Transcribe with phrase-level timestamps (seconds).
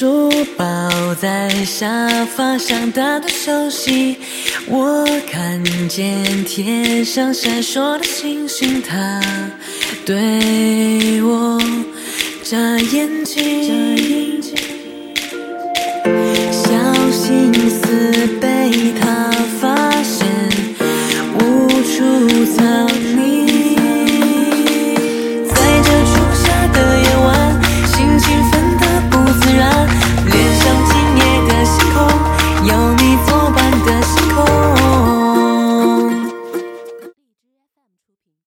[0.00, 0.64] 书包
[1.20, 4.16] 在沙发上打盹休息，
[4.66, 9.20] 我看见天上闪烁的星星，它
[10.06, 11.60] 对我
[12.42, 14.09] 眨眼睛，
[32.62, 32.99] 有